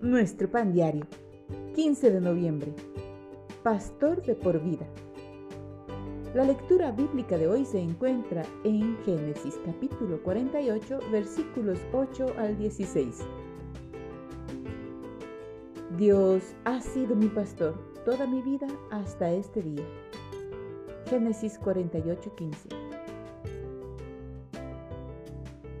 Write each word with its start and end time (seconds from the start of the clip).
Nuestro 0.00 0.48
pan 0.48 0.72
diario, 0.72 1.08
15 1.74 2.12
de 2.12 2.20
noviembre. 2.20 2.72
Pastor 3.64 4.22
de 4.22 4.36
por 4.36 4.62
vida. 4.62 4.86
La 6.36 6.44
lectura 6.44 6.92
bíblica 6.92 7.36
de 7.36 7.48
hoy 7.48 7.64
se 7.64 7.80
encuentra 7.80 8.44
en 8.62 8.96
Génesis 9.04 9.58
capítulo 9.66 10.22
48 10.22 11.00
versículos 11.10 11.80
8 11.92 12.26
al 12.38 12.56
16. 12.56 13.18
Dios 15.96 16.44
ha 16.64 16.80
sido 16.80 17.16
mi 17.16 17.26
pastor 17.26 17.74
toda 18.04 18.24
mi 18.28 18.40
vida 18.40 18.68
hasta 18.92 19.32
este 19.32 19.62
día. 19.62 19.84
Génesis 21.10 21.58
48, 21.58 22.36
15. 22.36 22.68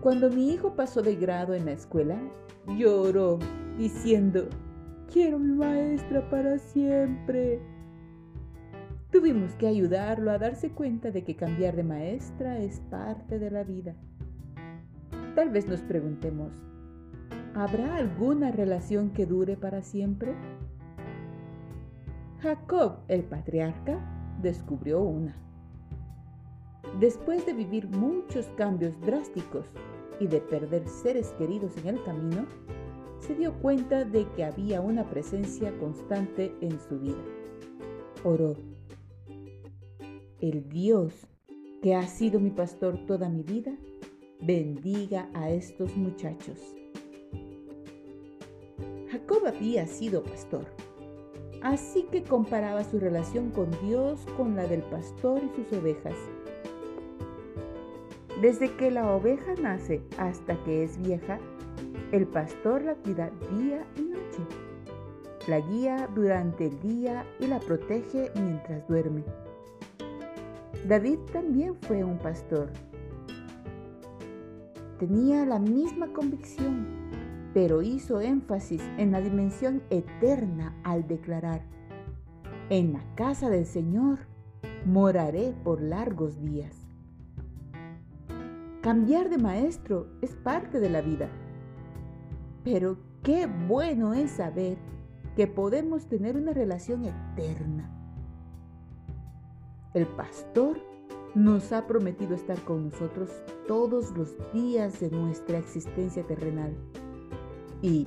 Cuando 0.00 0.30
mi 0.30 0.52
hijo 0.52 0.74
pasó 0.74 1.00
de 1.00 1.14
grado 1.14 1.54
en 1.54 1.66
la 1.66 1.72
escuela, 1.72 2.20
lloró 2.76 3.38
diciendo, 3.80 4.46
quiero 5.10 5.38
mi 5.38 5.54
maestra 5.54 6.28
para 6.28 6.58
siempre. 6.58 7.62
Tuvimos 9.10 9.54
que 9.54 9.66
ayudarlo 9.66 10.30
a 10.30 10.38
darse 10.38 10.70
cuenta 10.70 11.10
de 11.10 11.24
que 11.24 11.34
cambiar 11.34 11.74
de 11.74 11.82
maestra 11.82 12.58
es 12.58 12.78
parte 12.90 13.38
de 13.38 13.50
la 13.50 13.64
vida. 13.64 13.94
Tal 15.34 15.48
vez 15.48 15.66
nos 15.66 15.80
preguntemos, 15.80 16.52
¿habrá 17.54 17.96
alguna 17.96 18.50
relación 18.50 19.10
que 19.10 19.24
dure 19.24 19.56
para 19.56 19.80
siempre? 19.80 20.34
Jacob, 22.42 22.98
el 23.08 23.22
patriarca, 23.24 23.98
descubrió 24.42 25.00
una. 25.00 25.34
Después 26.98 27.46
de 27.46 27.54
vivir 27.54 27.88
muchos 27.88 28.44
cambios 28.58 29.00
drásticos 29.00 29.64
y 30.18 30.26
de 30.26 30.42
perder 30.42 30.86
seres 30.86 31.32
queridos 31.38 31.74
en 31.78 31.88
el 31.88 32.02
camino, 32.04 32.44
se 33.20 33.34
dio 33.34 33.52
cuenta 33.60 34.04
de 34.04 34.26
que 34.34 34.44
había 34.44 34.80
una 34.80 35.08
presencia 35.08 35.76
constante 35.78 36.54
en 36.60 36.80
su 36.80 36.98
vida. 36.98 37.22
Oró. 38.24 38.56
El 40.40 40.68
Dios 40.68 41.26
que 41.82 41.94
ha 41.94 42.06
sido 42.06 42.40
mi 42.40 42.50
pastor 42.50 42.98
toda 43.06 43.28
mi 43.28 43.42
vida, 43.42 43.72
bendiga 44.40 45.28
a 45.34 45.50
estos 45.50 45.96
muchachos. 45.96 46.58
Jacob 49.10 49.46
había 49.46 49.86
sido 49.86 50.22
pastor, 50.22 50.66
así 51.62 52.04
que 52.10 52.22
comparaba 52.22 52.84
su 52.84 52.98
relación 52.98 53.50
con 53.50 53.70
Dios 53.82 54.20
con 54.36 54.56
la 54.56 54.66
del 54.66 54.82
pastor 54.82 55.40
y 55.42 55.56
sus 55.56 55.78
ovejas. 55.78 56.16
Desde 58.40 58.74
que 58.76 58.90
la 58.90 59.14
oveja 59.14 59.54
nace 59.60 60.02
hasta 60.16 60.62
que 60.64 60.84
es 60.84 60.98
vieja, 60.98 61.38
el 62.12 62.26
pastor 62.26 62.82
la 62.82 62.94
cuida 62.94 63.30
día 63.56 63.86
y 63.96 64.02
noche. 64.02 64.42
La 65.46 65.60
guía 65.60 66.08
durante 66.14 66.66
el 66.66 66.80
día 66.80 67.24
y 67.38 67.46
la 67.46 67.60
protege 67.60 68.30
mientras 68.34 68.86
duerme. 68.88 69.24
David 70.88 71.18
también 71.32 71.76
fue 71.82 72.02
un 72.02 72.18
pastor. 72.18 72.70
Tenía 74.98 75.46
la 75.46 75.58
misma 75.58 76.12
convicción, 76.12 76.86
pero 77.54 77.80
hizo 77.80 78.20
énfasis 78.20 78.82
en 78.98 79.12
la 79.12 79.20
dimensión 79.20 79.82
eterna 79.90 80.76
al 80.84 81.06
declarar, 81.06 81.62
en 82.70 82.92
la 82.92 83.02
casa 83.14 83.48
del 83.48 83.66
Señor 83.66 84.18
moraré 84.84 85.54
por 85.64 85.80
largos 85.80 86.40
días. 86.40 86.76
Cambiar 88.82 89.28
de 89.28 89.38
maestro 89.38 90.08
es 90.22 90.34
parte 90.34 90.80
de 90.80 90.90
la 90.90 91.02
vida 91.02 91.28
pero 92.64 92.98
qué 93.22 93.46
bueno 93.46 94.14
es 94.14 94.32
saber 94.32 94.78
que 95.36 95.46
podemos 95.46 96.06
tener 96.06 96.36
una 96.36 96.52
relación 96.52 97.04
eterna. 97.04 97.90
El 99.94 100.06
pastor 100.06 100.78
nos 101.34 101.72
ha 101.72 101.86
prometido 101.86 102.34
estar 102.34 102.58
con 102.64 102.90
nosotros 102.90 103.30
todos 103.66 104.16
los 104.16 104.34
días 104.52 105.00
de 105.00 105.10
nuestra 105.10 105.58
existencia 105.58 106.26
terrenal. 106.26 106.74
Y 107.82 108.06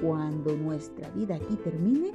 cuando 0.00 0.56
nuestra 0.56 1.08
vida 1.10 1.36
aquí 1.36 1.56
termine, 1.56 2.12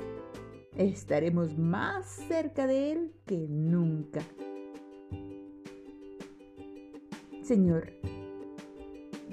estaremos 0.75 1.57
más 1.57 2.05
cerca 2.27 2.67
de 2.67 2.91
Él 2.91 3.13
que 3.25 3.47
nunca. 3.49 4.21
Señor, 7.43 8.00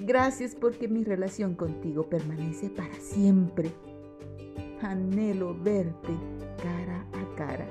Gracias 0.09 0.55
porque 0.55 0.87
mi 0.87 1.03
relación 1.03 1.53
contigo 1.53 2.09
permanece 2.09 2.67
para 2.71 2.95
siempre. 2.95 3.71
Anhelo 4.81 5.55
verte 5.61 6.09
cara 6.63 7.05
a 7.13 7.35
cara. 7.35 7.67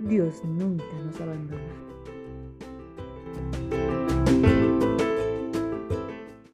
Dios 0.00 0.44
nunca 0.44 0.84
nos 1.02 1.18
abandona. 1.18 1.61